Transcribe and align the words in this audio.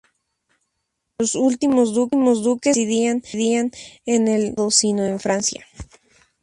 Los 1.19 1.35
últimos 1.35 1.93
duques 1.93 2.17
no 2.19 2.59
residían 2.59 3.21
en 4.07 4.27
el 4.27 4.49
ducado, 4.49 4.71
sino 4.71 5.05
en 5.05 5.19
Francia. 5.19 5.67